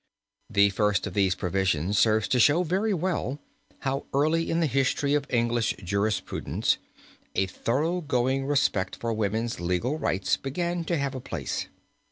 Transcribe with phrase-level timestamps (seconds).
[0.49, 3.37] The first of these provisions serves to show very well
[3.81, 6.79] how early in the history of English jurisprudence
[7.35, 11.67] a thoroughgoing respect for woman's legal rights began to have a place.